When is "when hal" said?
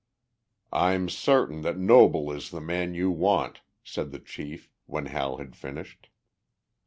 4.87-5.37